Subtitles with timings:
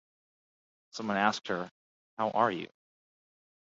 [0.89, 1.69] Someone asked her:
[2.17, 2.71] How are you?